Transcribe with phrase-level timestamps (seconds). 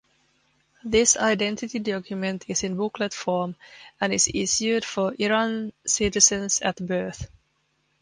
[0.83, 3.55] This identity document is in booklet form
[3.99, 7.29] and issued for Iran citizens at birth.